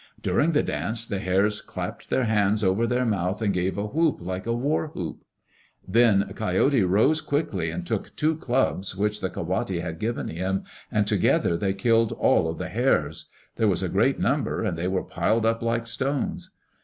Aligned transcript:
During 0.23 0.53
the 0.53 0.63
dance 0.63 1.05
the 1.05 1.19
Hares 1.19 1.61
clapped 1.61 2.09
their 2.09 2.23
hands 2.23 2.63
over 2.63 2.87
their 2.87 3.05
mouth 3.05 3.39
and 3.39 3.53
gave 3.53 3.77
a 3.77 3.85
whoop 3.85 4.17
like 4.19 4.47
a 4.47 4.51
war 4.53 4.87
whoop. 4.87 5.23
Then 5.87 6.33
Coyote 6.33 6.81
rose 6.81 7.21
quickly 7.21 7.69
and 7.69 7.85
took 7.85 8.15
two 8.15 8.35
clubs 8.37 8.95
which 8.97 9.21
the 9.21 9.29
ka 9.29 9.43
wate 9.43 9.79
had 9.79 9.99
given 9.99 10.27
him, 10.27 10.63
and 10.91 11.05
together 11.05 11.55
they 11.55 11.73
killed 11.75 12.13
all 12.13 12.49
of 12.49 12.57
the 12.57 12.69
Hares. 12.69 13.27
There 13.57 13.67
was 13.67 13.83
a 13.83 13.89
great 13.89 14.17
number 14.19 14.63
and 14.63 14.75
they 14.75 14.87
were 14.87 15.03
piled 15.03 15.45
up 15.45 15.61
like 15.61 15.85
stones. 15.85 16.49